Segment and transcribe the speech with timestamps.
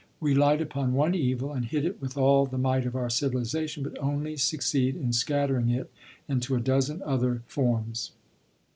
[0.19, 3.83] We light upon one evil and hit it with all the might of our civilization,
[3.83, 5.91] but only succeed in scattering it
[6.27, 8.09] into a dozen other forms.